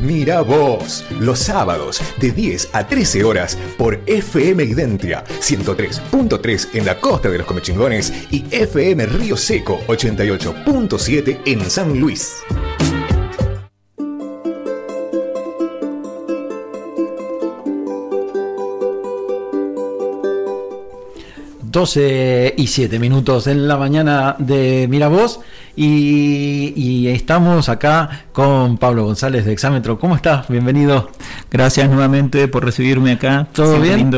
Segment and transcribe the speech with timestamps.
[0.00, 7.00] Mira vos, los sábados de 10 a 13 horas por FM Identia 103.3 en la
[7.00, 12.36] costa de los Comechingones y FM Río Seco 88.7 en San Luis.
[21.70, 25.40] 12 y 7 minutos en la mañana de Miravoz
[25.80, 29.96] y, y estamos acá con Pablo González de Exámetro.
[29.96, 30.48] ¿Cómo estás?
[30.48, 31.10] Bienvenido.
[31.52, 33.46] Gracias nuevamente por recibirme acá.
[33.52, 34.10] ¿Todo bien?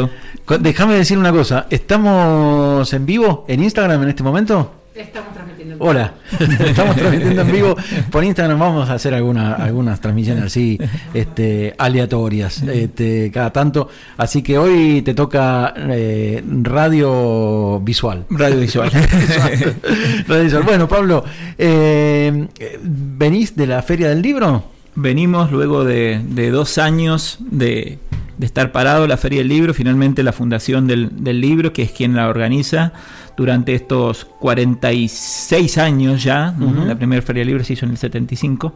[0.59, 1.66] Déjame decir una cosa.
[1.69, 4.73] ¿Estamos en vivo en Instagram en este momento?
[4.95, 5.36] Estamos
[5.83, 6.12] Hola,
[6.66, 7.75] estamos transmitiendo en vivo
[8.11, 8.59] por Instagram.
[8.59, 10.79] Vamos a hacer alguna, algunas transmisiones así
[11.15, 13.89] este, aleatorias este, cada tanto.
[14.19, 18.27] Así que hoy te toca eh, radio visual.
[18.29, 18.91] Radio visual.
[20.29, 20.65] radio visual.
[20.65, 21.25] Bueno, Pablo,
[21.56, 22.47] eh,
[22.83, 24.65] ¿venís de la Feria del Libro?
[24.97, 27.98] Venimos luego de, dos años de,
[28.39, 32.15] estar parado la Feria del Libro, finalmente la Fundación del, del Libro, que es quien
[32.15, 32.92] la organiza
[33.41, 36.55] durante estos 46 años ya.
[36.86, 38.74] La primera Feria del Libro se hizo en el 75.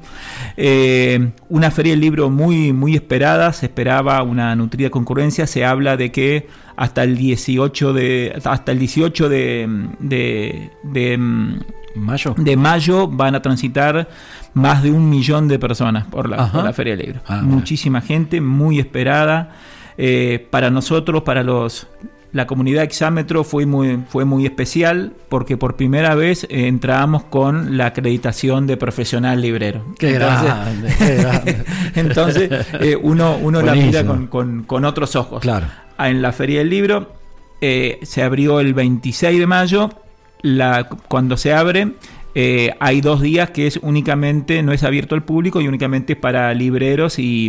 [0.56, 5.46] Eh, una Feria del Libro muy, muy esperada, se esperaba una nutrida concurrencia.
[5.46, 11.58] Se habla de que hasta el 18 de, hasta el 18 de, de, mm,
[11.96, 12.34] mayo.
[12.38, 14.08] de mayo van a transitar
[14.54, 17.20] más de un millón de personas por la, la Feria del Libro.
[17.26, 19.56] Ah, Muchísima gente, muy esperada.
[19.98, 21.86] Eh, para nosotros, para los
[22.34, 27.78] la comunidad exámetro fue muy, fue muy especial porque por primera vez eh, entramos con
[27.78, 29.84] la acreditación de profesional librero.
[30.00, 35.42] Qué entonces, entonces eh, uno, uno la mira con, otros ojos.
[35.42, 35.68] Claro.
[35.96, 37.12] Ah, en la Feria del Libro
[37.60, 39.90] eh, se abrió el 26 de mayo.
[40.42, 41.92] La, cuando se abre,
[42.80, 47.20] hay dos días que es únicamente, no es abierto al público y únicamente para libreros
[47.20, 47.48] y,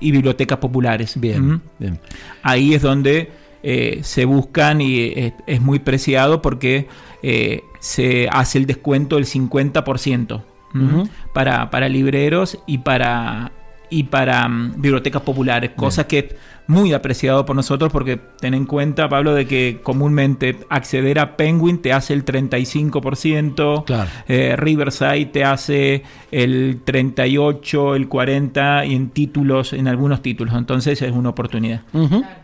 [0.00, 1.18] bibliotecas populares.
[1.18, 1.98] Bien, bien.
[2.44, 6.88] Ahí es donde eh, se buscan y es, muy preciado porque
[7.22, 10.42] eh, se hace el descuento del 50%
[11.32, 13.52] para, para libreros y para,
[13.90, 16.26] y para mm, bibliotecas populares, cosa que es
[16.66, 21.82] muy apreciado por nosotros porque ten en cuenta, Pablo, de que comúnmente acceder a Penguin
[21.82, 29.72] te hace el 35%, eh, Riverside te hace el 38, el 40 y en títulos,
[29.72, 31.82] en algunos títulos, entonces es una oportunidad.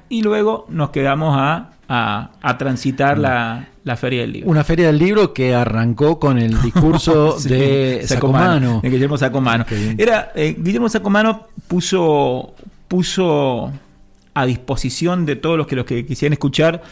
[0.08, 4.50] Y luego nos quedamos a a, transitar la, Feria del Libro.
[4.50, 8.80] Una Feria del Libro que arrancó con el discurso de Sacomano.
[8.82, 9.64] De Guillermo Sacomano.
[9.97, 12.54] Era, eh, Guillermo Sacomano puso,
[12.88, 13.72] puso
[14.34, 16.82] a disposición de todos los que, los que quisieran escuchar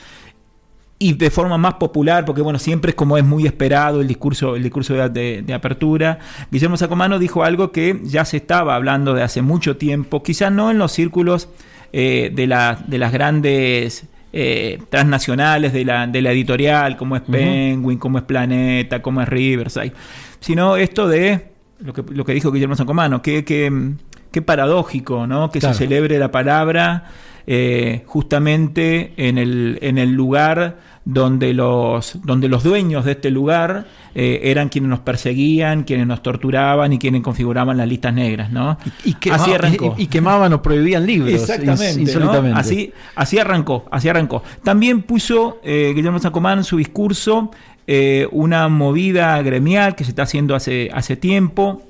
[0.99, 4.55] y de forma más popular, porque bueno, siempre es como es muy esperado el discurso,
[4.55, 6.21] el discurso de, apertura.
[6.50, 10.71] Guillermo Sacomano dijo algo que ya se estaba hablando de hace mucho tiempo, quizás no
[10.71, 11.49] en los círculos
[11.93, 12.47] eh, de,
[12.87, 14.06] de las grandes
[14.37, 19.28] eh, transnacionales de la, de la, editorial, como es Penguin, como es Planeta, como es
[19.28, 19.93] Riverside,
[20.41, 25.53] sino esto de lo que, lo que dijo Guillermo Sancomano, que, que, paradójico, ¿no?
[25.53, 27.05] Que se celebre la palabra
[27.47, 33.87] eh, justamente en el, en el lugar donde los, donde los dueños de este lugar
[34.15, 38.78] eh, eran quienes nos perseguían, quienes nos torturaban y quienes configuraban las listas negras, ¿no?
[39.05, 39.94] Y, así arrancó.
[39.99, 41.32] Y, quemaban o prohibían libros.
[41.32, 42.53] Exactamente.
[42.55, 44.43] Así, así arrancó, así arrancó.
[44.62, 47.50] También puso eh, Guillermo Sacomán en su discurso
[47.87, 51.82] eh, una movida gremial que se está haciendo hace, hace tiempo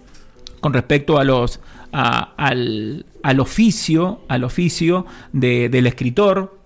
[0.61, 1.61] con respecto a los
[1.93, 6.59] al, al, oficio, al oficio del escritor,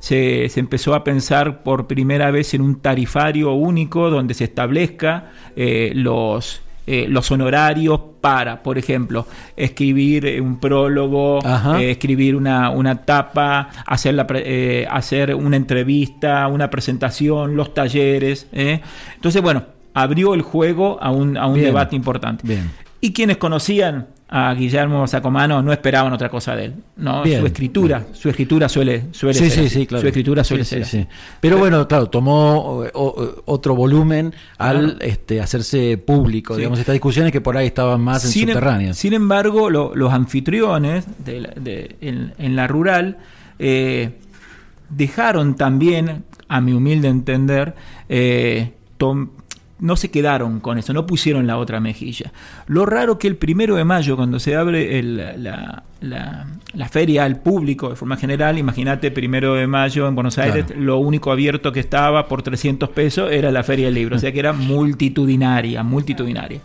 [0.00, 5.92] se, empezó a pensar por primera vez en un tarifario único donde se establezca eh,
[5.94, 9.24] los, eh, los honorarios para, por ejemplo,
[9.56, 11.38] escribir un prólogo,
[11.78, 14.26] eh, escribir una, una tapa, hacer, la,
[14.90, 18.48] hacer una entrevista, una presentación, los talleres.
[18.50, 19.62] Entonces, bueno,
[19.92, 22.58] abrió el juego a un, a un debate importante.
[23.00, 26.74] Y quienes conocían a Guillermo Sacomano no esperaban otra cosa de él.
[26.96, 27.24] ¿no?
[27.24, 29.50] su escritura, su escritura suele, suele ser.
[29.50, 30.00] Sí, sí, claro.
[30.00, 30.86] Su escritura suele ser.
[30.90, 31.06] Pero,
[31.40, 32.84] Pero, bueno, claro, tomó
[33.44, 38.42] otro volumen al este, hacerse público, digamos, estas discusiones que por ahí estaban más en
[38.42, 38.96] em- subterráneas.
[38.96, 43.18] Sin embargo, los anfitriones de, en, la rural
[43.58, 44.18] eh,
[44.88, 47.74] dejaron también, a mi humilde entender,
[48.08, 48.72] eh,
[49.80, 52.32] no se quedaron con eso, no pusieron la otra mejilla.
[52.66, 57.96] Lo raro que el primero de mayo, cuando se abre la, feria al público de
[57.96, 62.42] forma general, imagínate, primero de mayo en Buenos Aires, lo único abierto que estaba por
[62.42, 66.60] 300 pesos era la feria del libro, o sea que era multitudinaria, multitudinaria.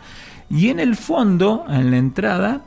[0.50, 2.62] Y en el fondo, en la entrada,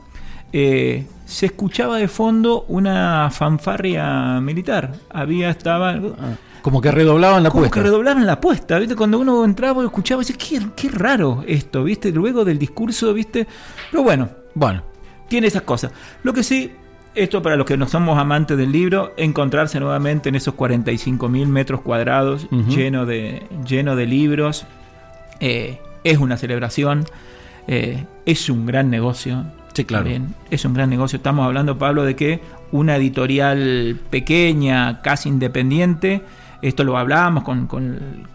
[0.53, 4.93] eh, se escuchaba de fondo una fanfarria militar.
[5.09, 5.91] Había, estaba...
[5.91, 7.73] Ah, como que redoblaban la como puesta.
[7.75, 8.95] que redoblaban la apuesta, ¿viste?
[8.95, 12.11] Cuando uno entraba y escuchaba, decía, qué, qué raro esto, ¿viste?
[12.11, 13.45] Luego del discurso, ¿viste?
[13.91, 14.83] Pero bueno, Bueno,
[15.27, 15.91] tiene esas cosas.
[16.21, 16.71] Lo que sí,
[17.15, 21.47] esto para los que no somos amantes del libro, encontrarse nuevamente en esos 45 mil
[21.47, 24.65] metros cuadrados lleno, de, lleno de libros,
[25.39, 27.05] eh, es una celebración,
[27.67, 29.45] eh, es un gran negocio.
[29.73, 30.09] Sí, claro.
[30.51, 31.17] Es un gran negocio.
[31.17, 32.41] Estamos hablando, Pablo, de que
[32.71, 36.21] una editorial pequeña, casi independiente,
[36.61, 38.27] esto lo hablábamos con, con-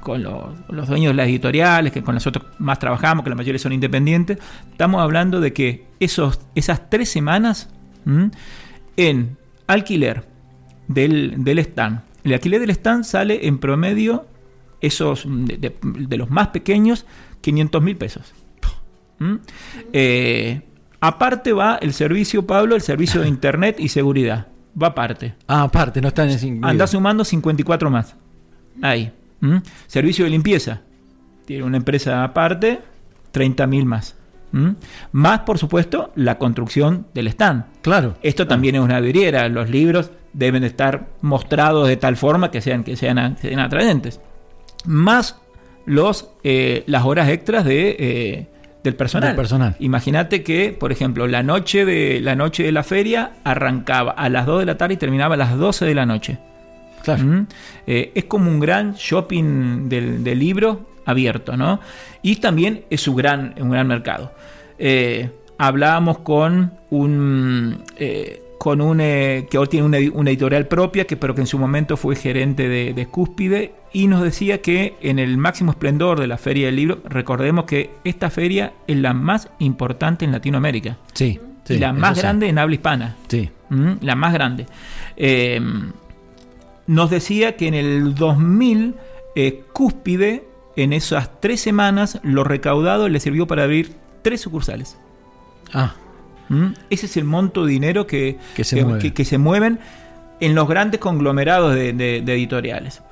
[0.69, 4.39] los, dueños de las editoriales, que con nosotros más trabajamos, que la mayoría son independientes.
[4.71, 7.71] Estamos hablando de que esos, esas tres semanas
[8.97, 9.37] en
[9.67, 10.25] alquiler
[10.89, 14.27] del, del stand, el alquiler del stand sale en promedio,
[14.81, 17.07] esos de, los más pequeños,
[17.41, 18.35] 500 mil pesos.
[19.93, 20.63] Eh,
[21.01, 24.49] aparte va el servicio, Pablo, el servicio de internet y seguridad.
[24.81, 25.35] Va aparte.
[25.49, 28.15] ah, aparte, no están en Anda sumando 54 más.
[28.83, 29.13] Ahí.
[29.41, 29.57] ¿Mm?
[29.87, 30.83] Servicio de limpieza.
[31.47, 32.81] Tiene una empresa aparte,
[33.33, 34.17] 30 mil más.
[34.53, 34.71] ¿Mm?
[35.13, 37.65] Más, por supuesto, la construcción del stand.
[37.83, 38.17] Claro.
[38.23, 39.49] Esto también es una vidriera.
[39.49, 43.61] Los libros deben de estar mostrados de tal forma que sean, que sean, que sean
[43.61, 44.21] atraentes.
[44.85, 45.41] Más
[45.87, 48.49] los, eh, las horas extras de, eh,
[48.83, 49.31] del personal.
[49.31, 49.77] Del personal.
[49.81, 54.47] Imagínate que, por ejemplo, la noche, de, la noche de la feria arrancaba a las
[54.47, 56.39] 2 de la tarde y terminaba a las 12 de la noche.
[57.03, 57.25] Claro.
[57.25, 57.47] ¿Mm?
[57.87, 61.81] Eh, es como un gran shopping del, del libro abierto, ¿no?
[62.23, 64.33] Y también es un gran, un gran mercado.
[64.79, 70.67] Eh, hablábamos con un eh, con un eh, que ahora tiene una, edi- una editorial
[70.67, 74.61] propia, que pero que en su momento fue gerente de, de Cúspide, y nos decía
[74.61, 78.97] que en el máximo esplendor de la Feria del Libro, recordemos que esta feria es
[78.97, 81.39] la más importante en Latinoamérica Sí.
[81.65, 82.23] sí, y la más sí.
[82.23, 83.17] grande en habla hispana.
[83.29, 83.49] Sí.
[83.71, 84.67] Mm, la más grande.
[85.17, 85.61] Eh,
[86.87, 88.95] nos decía que en el 2000,
[89.37, 90.45] eh, Cúspide,
[90.77, 94.97] en esas tres semanas, lo recaudado le sirvió para abrir tres sucursales.
[95.73, 95.95] Ah,
[96.49, 96.69] ¿Mm?
[96.91, 99.01] Ese es el monto de dinero que, Que se mueve.
[99.01, 99.79] que- que se mueven
[100.41, 103.03] en los grandes conglomerados de, de- de editoriales.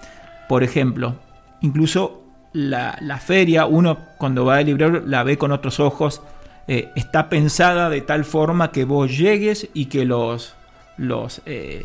[0.49, 1.17] Por ejemplo,
[1.61, 2.23] incluso
[2.53, 6.23] la, la feria, uno cuando va al librero la ve con otros ojos,
[6.69, 10.55] eh, está pensada de tal forma que vos llegues y que los,
[10.97, 11.85] los, eh,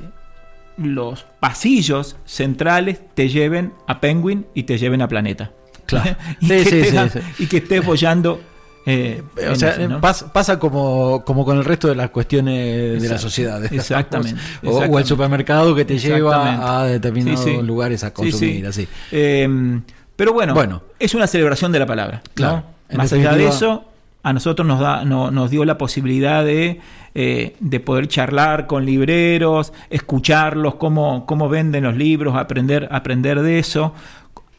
[0.78, 5.52] los pasillos centrales te lleven a Penguin y te lleven a Planeta.
[5.86, 6.16] Claro.
[6.40, 7.20] y, Sí, que sí, te sí.
[7.40, 8.42] y que estés bollando.
[8.86, 10.02] Eh, o sea, eso, ¿no?
[10.02, 13.64] pas- pasa como, como con el resto de las cuestiones de la sociedad.
[13.74, 15.08] Exactamente, O, o el exactamente.
[15.10, 16.66] supermercado que te lleva Exactamente.
[16.66, 17.62] a determinados Sí, sí.
[17.62, 18.66] lugares a consumir, sí.
[18.66, 18.88] así.
[19.12, 19.80] Eh,
[20.16, 20.82] pero bueno, Bueno.
[21.00, 22.22] es una celebración de la palabra.
[22.34, 22.64] Claro.
[22.94, 23.86] Más allá de eso,
[24.24, 26.80] a nosotros nos, da, no- nos dio la posibilidad de,
[27.16, 33.60] eh, de poder charlar con libreros, escucharlos, cómo, cómo venden los libros, aprender, aprender de
[33.60, 33.94] eso.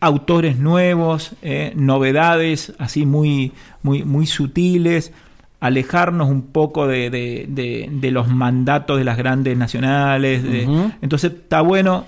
[0.04, 3.52] Autores nuevos, eh, novedades así muy,
[3.84, 5.12] muy, muy sutiles,
[5.60, 10.42] alejarnos un poco de, de- de- de los mandatos de las grandes nacionales.
[10.42, 10.66] de-.
[11.02, 12.04] Entonces está bueno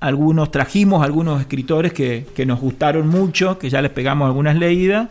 [0.00, 5.08] algunos trajimos algunos escritores que, que nos gustaron mucho, que ya les pegamos algunas leídas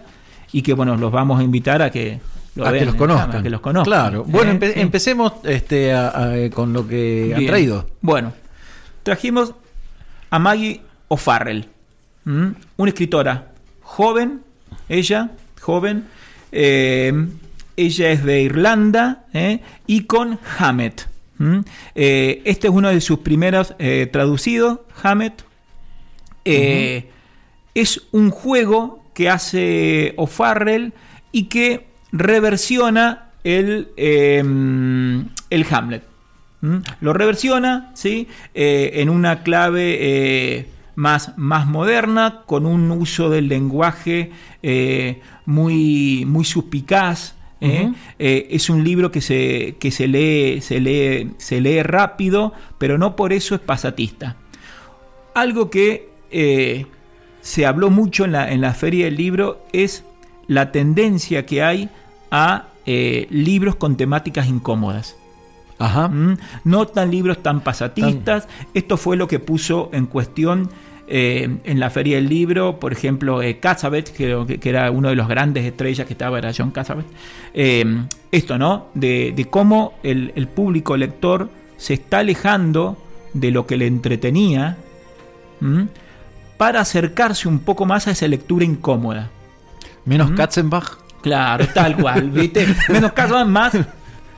[0.52, 2.20] y que bueno, los vamos a invitar a que
[2.56, 3.44] lo a que los a conozcan.
[3.44, 3.92] que los conozcan.
[3.92, 4.24] Claro.
[4.28, 7.50] Bueno, Eh, empe- empecemos este, a- a- con lo que han Bien.
[7.52, 7.86] traído.
[8.02, 8.34] Bueno,
[9.04, 9.54] trajimos
[10.32, 11.68] a Maggie O'Farrell,
[12.26, 12.54] ¿m?
[12.78, 14.42] una escritora joven,
[14.90, 16.06] ella, joven,
[16.52, 17.28] eh,
[17.76, 19.60] ella es de Irlanda ¿eh?
[19.88, 21.08] y con Hammett.
[21.40, 21.64] ¿m?
[21.96, 23.76] Eh, este es uno de sus primeros
[24.12, 25.44] traducidos, Hammett.
[26.44, 30.94] Es un juego que hace O'Farrell
[31.32, 34.40] y que reversiona el, eh,
[35.50, 36.04] el Hamlet.
[36.62, 36.78] ¿Mm?
[37.02, 38.28] Lo reversiona ¿sí?
[38.54, 44.32] En una clave más, más moderna, con un uso del lenguaje
[44.62, 47.36] eh, muy, muy suspicaz.
[47.62, 47.94] ¿eh?
[48.20, 52.98] Eh, es un libro que se, que se lee, se lee, se lee rápido, pero
[52.98, 54.36] no por eso es pasatista.
[55.34, 56.86] Algo que eh,
[57.42, 60.04] se habló mucho en la, en la feria del libro es
[60.48, 61.90] la tendencia que hay
[62.32, 65.16] a libros con temáticas incómodas.
[65.80, 66.08] Ajá.
[66.08, 66.38] ¿Mm?
[66.64, 68.48] No tan libros tan pasatistas.
[68.74, 70.70] Esto fue lo que puso en cuestión
[71.08, 75.16] eh, en la Feria del Libro, por ejemplo, eh, Cassavet, que, que era uno de
[75.16, 77.06] los grandes estrellas que estaba, era John Cassavet.
[77.54, 77.86] Eh,
[78.32, 78.88] esto, ¿no?
[78.94, 82.98] De, de cómo el, el público lector se está alejando
[83.34, 84.78] de lo que le entretenía
[85.62, 85.88] ¿m?
[86.58, 89.30] para acercarse un poco más a esa lectura incómoda.
[90.06, 90.38] Menos Ujú.
[90.38, 90.98] Katzenbach.
[91.22, 92.68] Claro, tal cual, ¿viste?
[92.90, 93.74] Menos caso, más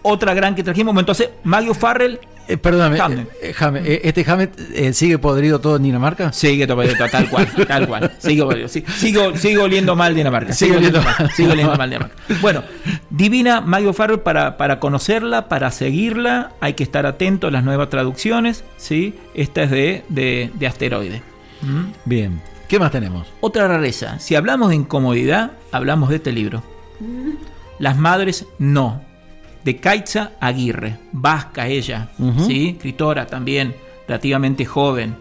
[0.02, 0.96] otra gran que trajimos.
[0.98, 2.98] Entonces, Mario Farrell eh, perdóname,
[3.42, 6.32] eh, eh, ¿este Hammett sigue podrido todo en Dinamarca?
[6.32, 8.12] Sigue todo podrido, tal cual, tal cual.
[8.20, 10.54] Sigo, sigo, sigo oliendo mal Dinamarca.
[10.54, 12.16] Sigo, oliendo, mal, sigo oliendo mal Dinamarca.
[12.42, 12.64] Bueno,
[13.10, 17.90] divina Mario Farrell para, para conocerla, para seguirla, hay que estar atento a las nuevas
[17.90, 19.16] traducciones, ¿sí?
[19.34, 21.22] Esta es de, de, de asteroide.
[21.62, 21.84] ¿Mm?
[22.06, 23.28] Bien, ¿qué más tenemos?
[23.42, 26.64] Otra rareza, si hablamos de incomodidad, hablamos de este libro.
[27.80, 29.02] Las madres no
[29.66, 32.10] de Kaitza Aguirre, vasca ella,
[32.46, 32.76] ¿sí?
[32.76, 33.74] escritora también,
[34.08, 35.16] relativamente joven.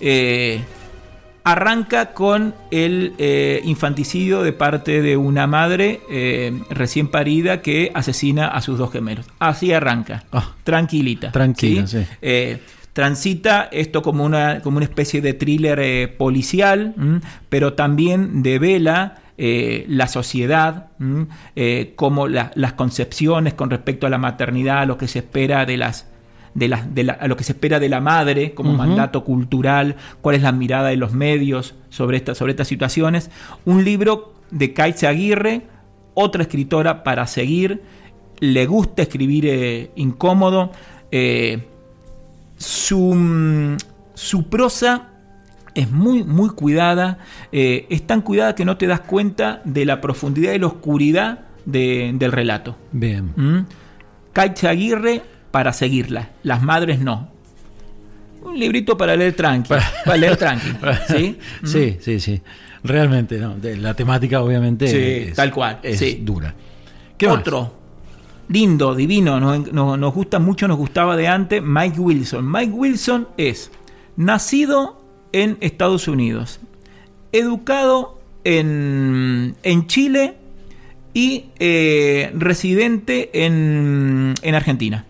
[0.00, 0.60] Eh,
[1.44, 8.48] arranca con el eh, infanticidio de parte de una madre eh, recién parida que asesina
[8.48, 9.26] a sus dos gemelos.
[9.38, 10.54] Así arranca, ah.
[10.64, 11.30] tranquilita.
[11.30, 11.84] Tranquila,
[12.92, 16.94] transita esto como una, como una especie de thriller policial,
[17.48, 20.90] pero también devela eh, la sociedad,
[21.56, 26.06] eh, como las concepciones con respecto a la maternidad, lo que se espera de las
[26.54, 30.90] de, lo que se espera de la madre como mandato cultural, cuál es la mirada
[30.90, 33.32] de los medios sobre, esta, sobre estas situaciones.
[33.64, 35.62] Un libro de Kaitze Aguirre,
[36.14, 37.82] otra escritora para seguir,
[38.38, 40.70] le gusta escribir eh, incómodo,
[42.56, 43.76] su, mm,
[44.14, 45.13] su prosa
[45.74, 47.18] es muy, muy cuidada,
[47.52, 51.40] eh, es tan cuidada que no te das cuenta de la profundidad y la oscuridad
[51.64, 52.76] del relato.
[52.92, 53.32] Bien.
[53.36, 53.66] ¿Mm?
[54.66, 57.28] Aguirre para seguirla, las madres no.
[58.42, 60.68] Un librito para leer tranqui, para, leer tranqui.
[61.08, 61.38] ¿sí?
[61.62, 61.66] ¿Mm?
[61.66, 62.42] sí, sí, sí.
[62.82, 63.56] Realmente, ¿no?
[63.62, 66.54] la temática obviamente es, tal cual, es dura.
[67.16, 67.72] ¿Qué Otro,
[68.48, 72.50] lindo, divino, nos, nos gusta mucho, nos gustaba de antes, Mike Wilson.
[72.50, 73.70] Mike Wilson es
[74.16, 75.03] nacido
[75.34, 76.60] en Estados Unidos,
[77.32, 79.56] educado en,
[79.88, 80.36] Chile
[81.12, 85.04] y eh, residente en, Argentina.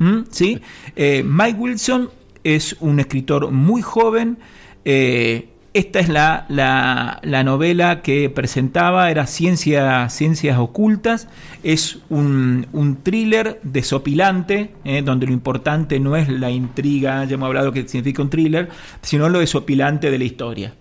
[0.00, 0.22] ¿Mm?
[0.30, 0.60] ¿Sí?
[0.96, 2.10] Eh, Mike Wilson
[2.42, 4.38] es un escritor muy joven.
[4.84, 5.46] Eh,
[5.78, 11.28] esta es la, la, novela que presentaba, era Ciencia, Ciencias Ocultas.
[11.62, 17.46] Es un, un thriller desopilante, eh, donde lo importante no es la intriga, ya hemos
[17.46, 18.68] hablado que significa un thriller,
[19.02, 20.74] sino lo desopilante de la historia.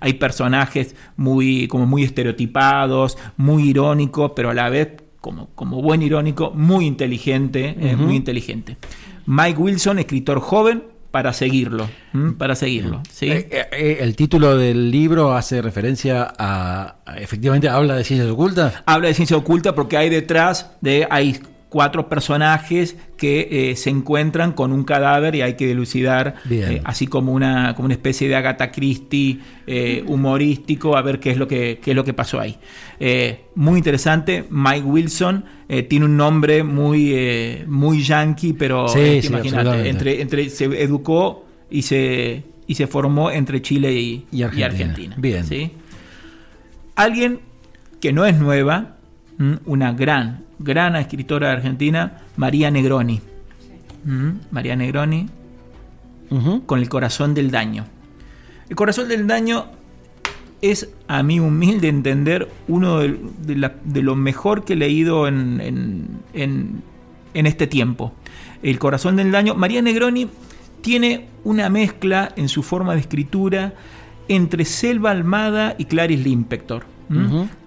[0.00, 4.88] Hay personajes muy, como muy estereotipados, muy irónicos, pero a la vez,
[5.20, 8.76] como, como buen irónico, muy inteligente, eh, muy inteligente.
[9.26, 11.88] Mike Wilson, escritor joven, para seguirlo,
[12.38, 13.00] para seguirlo.
[13.08, 13.30] ¿sí?
[13.30, 18.82] Eh, eh, el título del libro hace referencia a, efectivamente, habla de ciencias ocultas.
[18.84, 21.40] Habla de ciencias ocultas porque hay detrás de, hay
[21.74, 26.36] cuatro personajes que eh, se encuentran con un cadáver y hay que dilucidar,
[26.84, 29.40] así como una, como una especie de Agatha Christie
[30.06, 32.56] humorístico, a ver qué es lo que, qué es lo que pasó ahí.
[33.56, 39.88] muy interesante, Mike Wilson eh, tiene un nombre muy, eh, muy yankee, pero sí, imagínate,
[39.88, 45.14] entre, entre, se educó y se, y se formó entre Chile y, Argentina.
[45.18, 45.44] Bien.
[45.44, 45.70] ¿sí?
[46.96, 47.40] Alguien
[48.00, 48.96] que no es nueva,
[49.66, 53.20] una gran, gran escritora argentina, María Negroni.
[54.50, 55.28] María Negroni,
[56.66, 57.86] con el corazón del daño.
[58.68, 59.66] El corazón del daño
[60.62, 66.82] es, a mi humilde entender, uno de, de, lo mejor que he leído en, en,
[67.34, 68.14] este tiempo.
[68.62, 69.54] El corazón del daño.
[69.54, 70.28] María Negroni
[70.80, 73.74] tiene una mezcla en su forma de escritura
[74.28, 76.22] entre Selva Almada y Clarice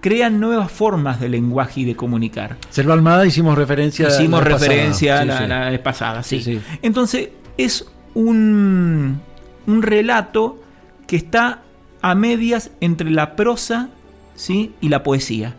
[0.00, 2.56] Crean nuevas formas de lenguaje y de comunicar.
[2.70, 6.60] Selva Almada hicimos referencia Hicimos referencia la, vez pasada, sí.
[6.82, 9.20] Entonces, es un,
[9.66, 10.60] un relato
[11.06, 11.62] que está
[12.02, 13.88] a medias entre la prosa
[14.34, 14.74] ¿sí?
[14.80, 15.54] y la poesía.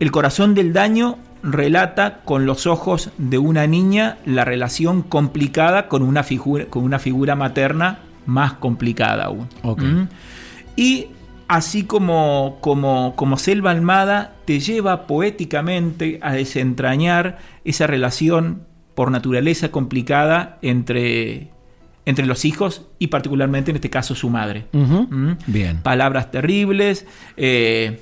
[0.00, 6.02] El corazón del daño relata con los ojos de una niña la relación complicada con
[6.02, 9.48] una figura, con una figura materna más complicada aún.
[9.62, 10.08] ¿Mm?
[10.76, 11.08] Y
[11.50, 18.62] así como, como, como Selva Almada te lleva poéticamente a desentrañar esa relación
[18.94, 21.48] por naturaleza complicada entre
[22.06, 24.66] entre los hijos y particularmente en este caso su madre.
[24.70, 25.32] ¿Mm?
[25.48, 25.82] Bien.
[25.82, 27.04] Palabras terribles,
[27.36, 28.00] eh,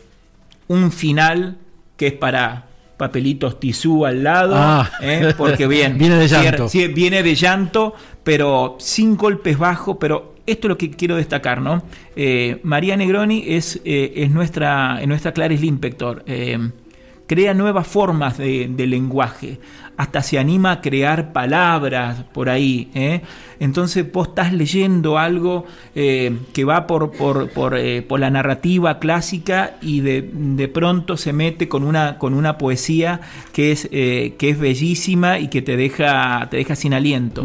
[0.66, 1.56] un final
[1.96, 2.66] que es para
[2.98, 4.90] papelitos tisú al lado, ah.
[5.00, 5.32] ¿eh?
[5.38, 6.68] porque bien, viene de llanto.
[6.94, 11.82] viene de llanto, pero sin golpes bajos, pero esto es lo que quiero destacar, ¿no?
[12.16, 16.24] Eh, María Negroni es, es, nuestra, nuestra Clarice Limpector.
[17.26, 19.58] crea nuevas formas de, lenguaje,
[19.98, 22.88] hasta se anima a crear palabras por ahí.
[22.94, 23.20] ¿eh?
[23.58, 27.12] Entonces vos estás leyendo algo eh, que va por,
[27.76, 33.20] eh, por, la narrativa clásica y de, pronto se mete con una, con una poesía
[33.52, 37.44] que es, que es bellísima y que te deja, te deja sin aliento.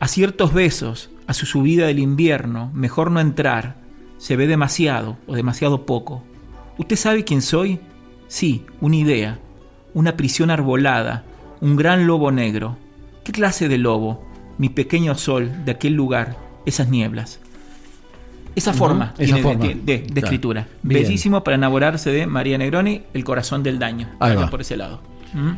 [0.00, 3.76] A ciertos besos, a su subida del invierno, mejor no entrar,
[4.18, 6.24] se ve demasiado o demasiado poco.
[6.76, 7.78] ¿Usted sabe quién soy?
[8.26, 9.38] Sí, una idea,
[9.94, 11.22] una prisión arbolada,
[11.60, 12.78] un gran lobo negro.
[13.22, 14.26] ¿Qué clase de lobo?
[14.58, 17.38] Mi pequeño sol de aquel lugar, esas nieblas.
[18.56, 20.66] Esa forma, De, escritura.
[20.82, 24.08] Bellísimo para enamorarse de María Negroni, El corazón del daño.
[24.50, 25.00] por ese lado.
[25.32, 25.52] ¿Mm?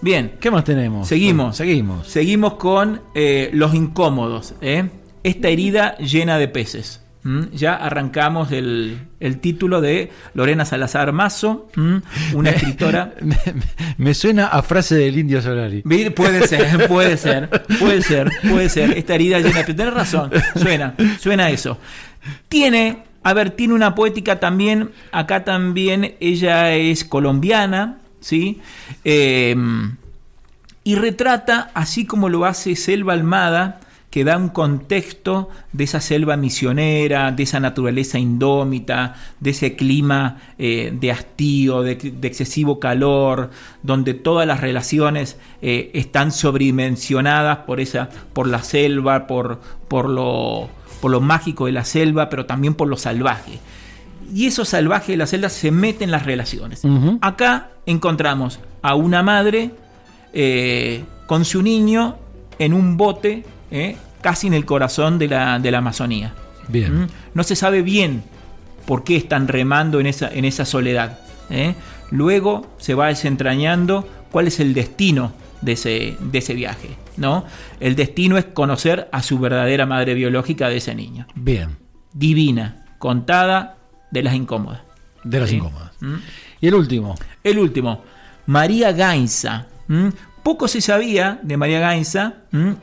[0.00, 0.32] Bien.
[0.40, 1.08] ¿Qué más tenemos?
[1.08, 1.56] Seguimos.
[1.56, 2.06] seguimos.
[2.06, 4.54] Seguimos con eh, los incómodos.
[4.60, 4.88] ¿eh?
[5.22, 7.02] Esta herida llena de peces.
[7.26, 7.50] ¿Mm?
[7.54, 9.08] Ya arrancamos el,
[9.40, 11.96] título de Lorena Salazar Mazo, ¿Mm?
[12.34, 13.14] una escritora.
[13.96, 15.82] Me, suena a frase del Indio Solari.
[15.82, 17.50] Puede ser, puede ser,
[17.80, 18.96] puede ser, puede ser.
[18.96, 21.78] Esta herida llena de Tienes razón, suena, suena eso.
[22.48, 24.90] Tiene, a ver, tiene una poética también.
[25.10, 28.60] Acá también ella es colombiana, ¿sí?
[29.04, 29.54] Eh,
[30.82, 33.80] y retrata, así como lo hace Selva Almada,
[34.10, 40.38] que da un contexto de esa selva misionera, de esa naturaleza indómita, de ese clima
[40.58, 41.92] eh, de hastío, de,
[42.22, 43.50] excesivo calor,
[43.82, 50.68] donde todas las relaciones eh, están sobredimensionadas por, esa, por la selva, por, por, lo,
[51.00, 53.60] por lo mágico de la selva, pero también por lo salvaje.
[54.34, 56.82] Y eso salvaje de la selva se mete en las relaciones.
[57.20, 59.70] Acá encontramos a una madre
[60.32, 62.16] eh, con su niño
[62.58, 63.44] en un bote
[64.20, 66.34] casi en el corazón de la, de la Amazonía.
[66.68, 67.02] Bien.
[67.02, 67.08] ¿Mm?
[67.34, 68.22] No se sabe bien
[68.86, 71.18] por qué están remando en esa, en esa soledad.
[71.50, 71.74] ¿eh?
[72.10, 76.90] Luego se va desentrañando cuál es el destino de ese, de ese viaje.
[77.16, 77.44] ¿no?
[77.80, 81.26] El destino es conocer a su verdadera madre biológica de ese niño.
[81.34, 81.76] Bien.
[82.12, 83.76] Divina, contada
[84.10, 84.80] de las incómodas.
[85.24, 85.90] De las incómodas.
[86.00, 86.14] ¿Mm?
[86.60, 87.14] Y el último.
[87.42, 88.02] El último.
[88.46, 89.66] María Gainza.
[90.46, 92.34] Poco se sabía de María Gainza,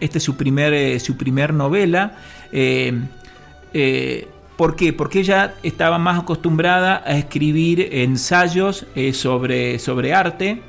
[0.02, 2.18] esta es su primer, eh, su primer novela.
[2.52, 2.94] Eh,
[3.74, 4.92] eh, ¿Por qué?
[4.92, 10.62] Porque ella estaba más acostumbrada a escribir ensayos sobre, sobre arte,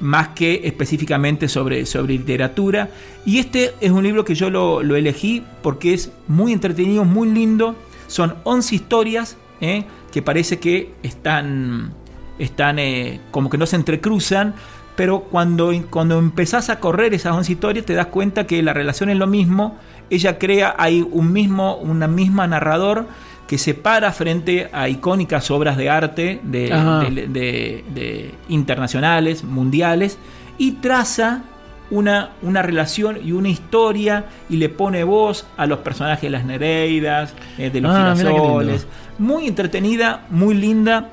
[0.00, 2.88] más que específicamente sobre, sobre literatura.
[3.24, 7.76] Y este es un libro que yo lo, elegí porque es muy entretenido, muy lindo.
[8.08, 11.92] Son 11 historias que parece que están,
[12.40, 12.78] están
[13.30, 14.54] como que no se entrecruzan,
[14.96, 19.10] pero cuando, cuando empezás a correr esas 11 historias te das cuenta que la relación
[19.10, 19.76] es lo mismo,
[20.10, 23.06] ella crea, hay un mismo, una misma narrador
[23.46, 30.18] que se para frente a icónicas obras de arte de, internacionales, mundiales,
[30.58, 31.42] y traza
[31.90, 36.44] una, una, relación y una historia y le pone voz a los personajes de las
[36.44, 38.86] Nereidas, eh, de los ah, girasoles.
[39.18, 41.10] Muy entretenida, muy linda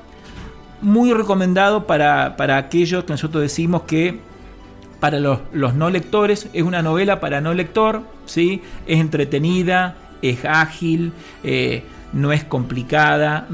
[0.80, 4.20] muy recomendado para, aquellos que nosotros decimos que
[5.00, 8.62] para los, no lectores es una novela para no lector, ¿sí?
[8.86, 11.12] es entretenida, es ágil,
[11.44, 13.46] eh, no es complicada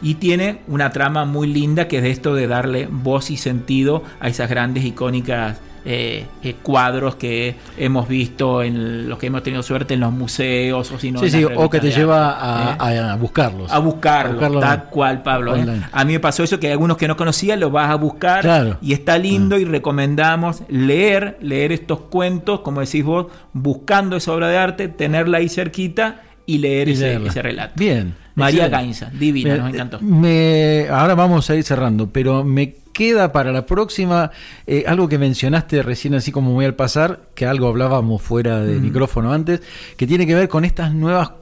[0.00, 4.28] y tiene una trama muy linda que es esto de darle voz y sentido a
[4.28, 9.94] esas grandes icónicas eh, eh, cuadros que hemos visto en los que hemos tenido suerte
[9.94, 11.20] en los museos o si no
[11.54, 12.98] o que te lleva ¿eh?
[12.98, 13.70] a, buscarlos.
[13.70, 15.54] A buscarlos tal cual Pablo
[15.92, 18.94] a mí me pasó eso que algunos que no conocía los vas a buscar y
[18.94, 19.60] está lindo ah.
[19.60, 25.38] y recomendamos leer leer estos cuentos como decís vos buscando esa obra de arte tenerla
[25.38, 27.74] ahí cerquita y leer ese, relato.
[27.76, 30.00] Bien María Gainza, divina, nos encantó.
[30.92, 34.30] ahora vamos a ir cerrando, pero me queda para la próxima.
[34.66, 38.80] Eh, algo que mencionaste recién así como muy al pasar, que algo hablábamos fuera de
[38.80, 39.60] micrófono antes,
[39.98, 41.32] que tiene que ver con estas nuevas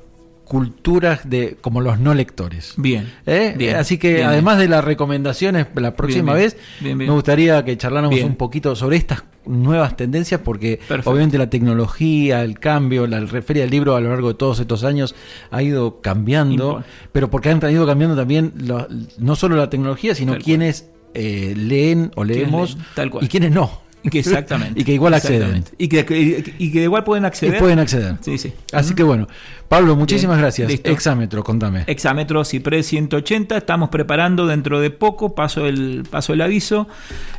[0.44, 2.74] culturas de como los no lectores.
[2.76, 3.10] Bien.
[3.24, 3.74] ¿Eh?
[3.78, 8.74] Así que además de las recomendaciones la próxima vez, me gustaría que charláramos un poquito
[8.74, 14.00] sobre estas nuevas tendencias porque obviamente la tecnología, el cambio, la referencia del libro a
[14.00, 15.14] lo largo de todos estos años
[15.50, 18.52] ha ido cambiando, pero porque han ido cambiando también
[19.18, 22.76] no solo la tecnología, sino quienes eh, leen o leemos
[23.20, 23.84] y quienes no.
[24.12, 24.80] exactamente.
[24.80, 25.64] y que igual acceden.
[25.78, 26.00] Y que,
[26.58, 27.56] y, que igual pueden acceder.
[27.56, 28.16] Y pueden acceder.
[28.20, 28.52] Sí, sí.
[28.72, 29.26] Así que bueno.
[29.68, 30.70] Pablo, muchísimas gracias.
[30.84, 31.84] Exámetro, contame.
[31.86, 33.56] Exámetro Ciprés 180.
[33.56, 36.86] Estamos preparando dentro de poco, paso el, paso el aviso.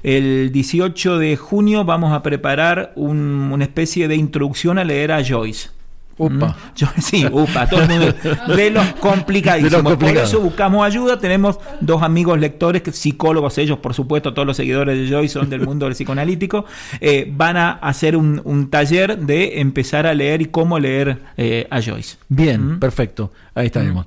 [0.03, 5.69] El 18 de junio vamos a preparar una especie de introducción a leer a Joyce.
[6.17, 6.47] Upa.
[6.47, 6.55] Mm.
[6.75, 8.13] Yo, sí, upa, todo el mundo.
[8.55, 9.97] De los complicadísimos.
[9.97, 11.19] Por eso buscamos ayuda.
[11.19, 15.61] Tenemos dos amigos lectores, psicólogos, ellos, por supuesto, todos los seguidores de Joyce son del
[15.61, 16.65] mundo del psicoanalítico.
[17.01, 21.81] Eh, van a hacer un, taller de empezar a leer y cómo leer eh, a
[21.81, 22.17] Joyce.
[22.29, 22.79] Bien, ¿Mm?
[22.79, 23.31] perfecto.
[23.53, 24.05] Ahí estaremos.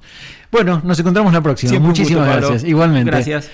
[0.51, 1.79] Bueno, nos encontramos la próxima.
[1.79, 2.65] Muchísimas gracias.
[2.65, 3.11] Igualmente.
[3.11, 3.51] Gracias.